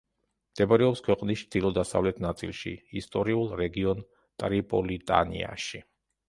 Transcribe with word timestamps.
მდებარეობს 0.53 1.01
ქვეყნის 1.07 1.43
ჩრდილო-დასავლეთ 1.43 2.21
ნაწილში, 2.27 2.73
ისტორიულ 3.03 3.53
რეგიონ 3.61 4.03
ტრიპოლიტანიაში. 4.45 5.85